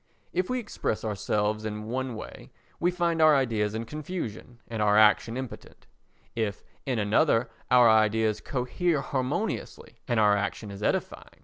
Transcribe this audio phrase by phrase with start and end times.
[0.33, 4.97] If we express ourselves in one way we find our ideas in confusion and our
[4.97, 5.85] action impotent:
[6.35, 11.39] if in another our ideas cohere harmoniously, and our action is edifying.